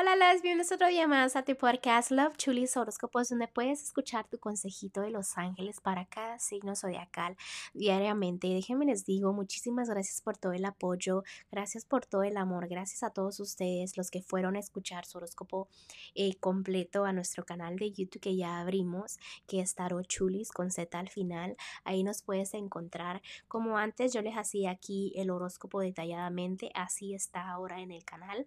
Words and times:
Hola, 0.00 0.14
las 0.14 0.42
bienvenidos 0.42 0.70
otro 0.70 0.86
día 0.86 1.08
más 1.08 1.34
a 1.34 1.42
tu 1.42 1.56
podcast 1.56 2.12
Love 2.12 2.36
Chulis 2.36 2.76
Horóscopos, 2.76 3.30
donde 3.30 3.48
puedes 3.48 3.82
escuchar 3.82 4.28
tu 4.28 4.38
consejito 4.38 5.00
de 5.00 5.10
los 5.10 5.36
ángeles 5.36 5.80
para 5.80 6.06
cada 6.06 6.38
signo 6.38 6.76
zodiacal 6.76 7.36
diariamente. 7.74 8.46
Déjenme 8.46 8.84
les 8.84 9.04
digo, 9.04 9.32
muchísimas 9.32 9.90
gracias 9.90 10.20
por 10.20 10.36
todo 10.36 10.52
el 10.52 10.66
apoyo, 10.66 11.24
gracias 11.50 11.84
por 11.84 12.06
todo 12.06 12.22
el 12.22 12.36
amor, 12.36 12.68
gracias 12.68 13.02
a 13.02 13.10
todos 13.10 13.40
ustedes 13.40 13.96
los 13.96 14.12
que 14.12 14.22
fueron 14.22 14.54
a 14.54 14.60
escuchar 14.60 15.04
su 15.04 15.18
horóscopo 15.18 15.68
eh, 16.14 16.36
completo 16.38 17.04
a 17.04 17.12
nuestro 17.12 17.44
canal 17.44 17.74
de 17.74 17.90
YouTube 17.90 18.20
que 18.20 18.36
ya 18.36 18.60
abrimos, 18.60 19.18
que 19.48 19.58
es 19.58 19.74
Tarot 19.74 20.06
Chulis 20.06 20.52
con 20.52 20.70
Z 20.70 20.96
al 20.96 21.08
final. 21.08 21.56
Ahí 21.82 22.04
nos 22.04 22.22
puedes 22.22 22.54
encontrar. 22.54 23.20
Como 23.48 23.78
antes 23.78 24.12
yo 24.12 24.22
les 24.22 24.36
hacía 24.36 24.70
aquí 24.70 25.12
el 25.16 25.30
horóscopo 25.30 25.80
detalladamente, 25.80 26.70
así 26.76 27.14
está 27.14 27.50
ahora 27.50 27.80
en 27.80 27.90
el 27.90 28.04
canal. 28.04 28.46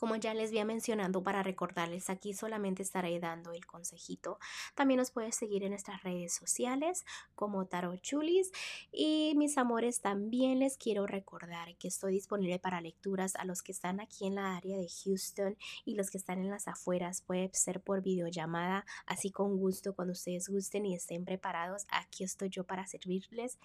Como 0.00 0.16
ya 0.16 0.32
les 0.32 0.48
había 0.48 0.64
mencionado 0.64 1.22
para 1.22 1.42
recordarles, 1.42 2.08
aquí 2.08 2.32
solamente 2.32 2.82
estaré 2.82 3.20
dando 3.20 3.52
el 3.52 3.66
consejito. 3.66 4.38
También 4.74 4.96
nos 4.96 5.10
puedes 5.10 5.36
seguir 5.36 5.62
en 5.62 5.72
nuestras 5.72 6.02
redes 6.02 6.32
sociales 6.32 7.04
como 7.34 7.66
Tarot 7.66 8.00
Chulis. 8.00 8.50
Y 8.92 9.34
mis 9.36 9.58
amores, 9.58 10.00
también 10.00 10.60
les 10.60 10.78
quiero 10.78 11.06
recordar 11.06 11.76
que 11.76 11.88
estoy 11.88 12.14
disponible 12.14 12.58
para 12.58 12.80
lecturas 12.80 13.36
a 13.36 13.44
los 13.44 13.62
que 13.62 13.72
están 13.72 14.00
aquí 14.00 14.26
en 14.26 14.36
la 14.36 14.56
área 14.56 14.78
de 14.78 14.88
Houston 14.88 15.58
y 15.84 15.96
los 15.96 16.08
que 16.08 16.16
están 16.16 16.38
en 16.38 16.48
las 16.48 16.66
afueras. 16.66 17.20
Puede 17.20 17.50
ser 17.52 17.82
por 17.82 18.00
videollamada, 18.00 18.86
así 19.04 19.30
con 19.30 19.58
gusto, 19.58 19.94
cuando 19.94 20.12
ustedes 20.12 20.48
gusten 20.48 20.86
y 20.86 20.94
estén 20.94 21.26
preparados. 21.26 21.84
Aquí 21.90 22.24
estoy 22.24 22.48
yo 22.48 22.64
para 22.64 22.86
servirles. 22.86 23.58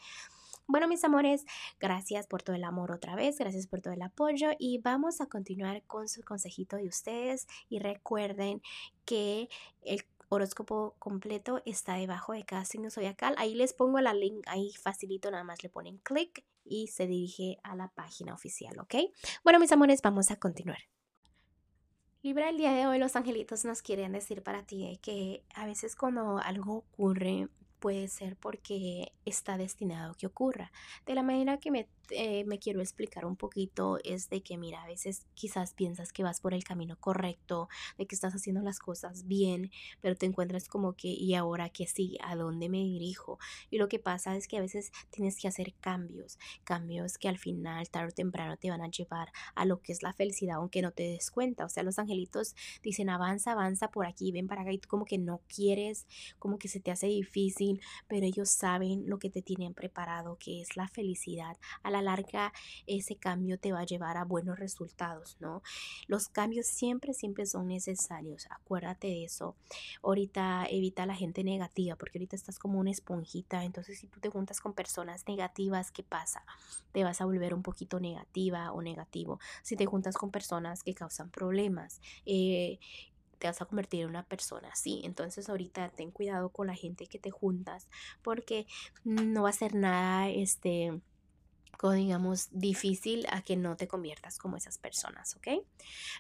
Bueno, 0.67 0.87
mis 0.87 1.03
amores, 1.03 1.45
gracias 1.79 2.25
por 2.25 2.41
todo 2.41 2.55
el 2.55 2.63
amor 2.63 2.91
otra 2.91 3.15
vez, 3.15 3.37
gracias 3.37 3.67
por 3.67 3.81
todo 3.81 3.93
el 3.93 4.01
apoyo 4.01 4.49
y 4.57 4.79
vamos 4.79 5.21
a 5.21 5.27
continuar 5.27 5.83
con 5.83 6.09
su 6.09 6.23
consejito 6.23 6.77
de 6.77 6.87
ustedes 6.87 7.47
y 7.69 7.79
recuerden 7.79 8.61
que 9.05 9.47
el 9.83 10.03
horóscopo 10.29 10.95
completo 10.97 11.61
está 11.65 11.95
debajo 11.95 12.33
de 12.33 12.45
cada 12.45 12.65
signo 12.65 12.89
zodiacal. 12.89 13.35
Ahí 13.37 13.53
les 13.53 13.73
pongo 13.73 13.99
la 13.99 14.15
link, 14.15 14.43
ahí 14.47 14.71
facilito, 14.73 15.29
nada 15.29 15.43
más 15.43 15.61
le 15.61 15.69
ponen 15.69 15.99
clic 15.99 16.43
y 16.63 16.87
se 16.87 17.05
dirige 17.05 17.59
a 17.63 17.75
la 17.75 17.89
página 17.89 18.33
oficial, 18.33 18.79
¿ok? 18.79 18.95
Bueno, 19.43 19.59
mis 19.59 19.71
amores, 19.71 20.01
vamos 20.01 20.31
a 20.31 20.37
continuar. 20.37 20.79
Libra, 22.23 22.49
el 22.49 22.57
día 22.57 22.71
de 22.71 22.87
hoy 22.87 22.97
los 22.97 23.15
angelitos 23.15 23.65
nos 23.65 23.83
quieren 23.83 24.13
decir 24.13 24.41
para 24.41 24.63
ti 24.63 24.99
que 25.03 25.43
a 25.53 25.67
veces 25.67 25.95
cuando 25.95 26.39
algo 26.39 26.77
ocurre 26.77 27.49
puede 27.85 28.07
ser 28.07 28.35
porque 28.35 29.13
está 29.25 29.59
destinado 29.59 30.15
que 30.15 30.25
ocurra. 30.25 30.71
De 31.05 31.13
la 31.13 31.21
manera 31.21 31.59
que 31.59 31.69
me 31.69 31.87
eh, 32.11 32.43
me 32.45 32.59
quiero 32.59 32.81
explicar 32.81 33.25
un 33.25 33.35
poquito 33.35 33.97
es 34.03 34.29
de 34.29 34.41
que, 34.41 34.57
mira, 34.57 34.83
a 34.83 34.87
veces 34.87 35.25
quizás 35.33 35.73
piensas 35.73 36.13
que 36.13 36.23
vas 36.23 36.39
por 36.39 36.53
el 36.53 36.63
camino 36.63 36.97
correcto, 36.99 37.67
de 37.97 38.05
que 38.05 38.15
estás 38.15 38.33
haciendo 38.33 38.61
las 38.61 38.79
cosas 38.79 39.27
bien, 39.27 39.71
pero 40.01 40.15
te 40.15 40.25
encuentras 40.25 40.67
como 40.67 40.93
que, 40.93 41.07
¿y 41.07 41.33
ahora 41.33 41.69
qué 41.69 41.87
sí? 41.87 42.17
¿A 42.23 42.35
dónde 42.35 42.69
me 42.69 42.77
dirijo? 42.77 43.39
Y 43.69 43.77
lo 43.77 43.87
que 43.87 43.99
pasa 43.99 44.35
es 44.35 44.47
que 44.47 44.57
a 44.57 44.61
veces 44.61 44.91
tienes 45.09 45.39
que 45.39 45.47
hacer 45.47 45.73
cambios, 45.79 46.37
cambios 46.63 47.17
que 47.17 47.27
al 47.27 47.37
final, 47.37 47.89
tarde 47.89 48.09
o 48.09 48.15
temprano, 48.15 48.57
te 48.57 48.69
van 48.69 48.81
a 48.81 48.89
llevar 48.89 49.31
a 49.55 49.65
lo 49.65 49.81
que 49.81 49.91
es 49.91 50.03
la 50.03 50.13
felicidad, 50.13 50.57
aunque 50.57 50.81
no 50.81 50.91
te 50.91 51.03
des 51.03 51.31
cuenta. 51.31 51.65
O 51.65 51.69
sea, 51.69 51.83
los 51.83 51.97
angelitos 51.97 52.55
dicen, 52.83 53.09
avanza, 53.09 53.53
avanza 53.53 53.89
por 53.89 54.05
aquí, 54.05 54.31
ven 54.31 54.47
para 54.47 54.61
acá, 54.61 54.71
y 54.71 54.77
tú 54.77 54.87
como 54.87 55.05
que 55.05 55.17
no 55.17 55.41
quieres, 55.47 56.05
como 56.37 56.59
que 56.59 56.67
se 56.67 56.79
te 56.79 56.91
hace 56.91 57.07
difícil, 57.07 57.74
pero 58.07 58.25
ellos 58.25 58.49
saben 58.49 59.03
lo 59.07 59.19
que 59.19 59.29
te 59.29 59.41
tienen 59.41 59.73
preparado, 59.73 60.37
que 60.39 60.61
es 60.61 60.75
la 60.75 60.87
felicidad. 60.87 61.57
A 61.83 61.91
la 61.91 62.01
larga 62.01 62.53
ese 62.87 63.15
cambio 63.15 63.59
te 63.59 63.71
va 63.71 63.81
a 63.81 63.85
llevar 63.85 64.17
a 64.17 64.25
buenos 64.25 64.59
resultados, 64.59 65.37
¿no? 65.39 65.61
Los 66.07 66.27
cambios 66.29 66.67
siempre, 66.67 67.13
siempre 67.13 67.45
son 67.45 67.67
necesarios, 67.67 68.47
acuérdate 68.49 69.07
de 69.07 69.25
eso. 69.25 69.55
Ahorita 70.03 70.65
evita 70.69 71.05
la 71.05 71.15
gente 71.15 71.43
negativa, 71.43 71.95
porque 71.95 72.17
ahorita 72.17 72.35
estás 72.35 72.59
como 72.59 72.79
una 72.79 72.91
esponjita, 72.91 73.63
entonces 73.63 73.99
si 73.99 74.07
tú 74.07 74.19
te 74.19 74.29
juntas 74.29 74.59
con 74.59 74.73
personas 74.73 75.23
negativas, 75.27 75.91
¿qué 75.91 76.03
pasa? 76.03 76.43
Te 76.91 77.03
vas 77.03 77.21
a 77.21 77.25
volver 77.25 77.53
un 77.53 77.63
poquito 77.63 77.99
negativa 77.99 78.71
o 78.71 78.81
negativo. 78.81 79.39
Si 79.63 79.75
te 79.75 79.85
juntas 79.85 80.15
con 80.15 80.31
personas 80.31 80.83
que 80.83 80.93
causan 80.93 81.29
problemas, 81.29 82.01
eh, 82.25 82.79
te 83.37 83.47
vas 83.47 83.61
a 83.61 83.65
convertir 83.65 84.01
en 84.01 84.09
una 84.09 84.23
persona 84.23 84.69
así. 84.69 85.01
Entonces 85.03 85.49
ahorita 85.49 85.89
ten 85.89 86.11
cuidado 86.11 86.49
con 86.49 86.67
la 86.67 86.75
gente 86.75 87.07
que 87.07 87.19
te 87.19 87.31
juntas 87.31 87.87
porque 88.21 88.65
no 89.03 89.43
va 89.43 89.49
a 89.49 89.53
ser 89.53 89.75
nada, 89.75 90.29
este, 90.29 91.01
digamos, 91.93 92.49
difícil 92.51 93.25
a 93.31 93.41
que 93.41 93.55
no 93.55 93.75
te 93.75 93.87
conviertas 93.87 94.37
como 94.37 94.57
esas 94.57 94.77
personas, 94.77 95.35
¿ok? 95.35 95.63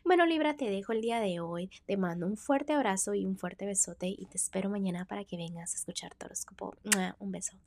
Bueno, 0.03 0.25
Libra, 0.25 0.55
te 0.55 0.69
dejo 0.69 0.91
el 0.91 1.01
día 1.01 1.19
de 1.19 1.39
hoy. 1.39 1.69
Te 1.85 1.97
mando 1.97 2.27
un 2.27 2.37
fuerte 2.37 2.73
abrazo 2.73 3.13
y 3.13 3.25
un 3.25 3.37
fuerte 3.37 3.65
besote 3.65 4.07
y 4.07 4.25
te 4.25 4.37
espero 4.37 4.69
mañana 4.69 5.05
para 5.05 5.23
que 5.25 5.37
vengas 5.37 5.73
a 5.73 5.77
escuchar 5.77 6.13
tu 6.15 6.25
horóscopo. 6.25 6.75
Un 7.19 7.31
beso. 7.31 7.57